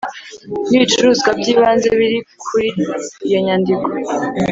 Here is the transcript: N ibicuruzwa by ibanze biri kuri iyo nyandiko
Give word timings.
N 0.69 0.71
ibicuruzwa 0.77 1.29
by 1.39 1.45
ibanze 1.53 1.87
biri 1.99 2.19
kuri 2.43 2.67
iyo 3.27 3.39
nyandiko 3.45 3.87